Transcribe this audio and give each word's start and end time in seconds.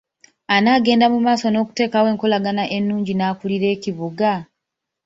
Anaagenda 0.55 1.05
mu 1.13 1.19
maaso 1.25 1.45
n’okuteekawo 1.49 2.07
enkolagana 2.13 2.63
ennungi 2.77 3.13
n’akulira 3.15 3.67
ekibuga? 3.75 4.31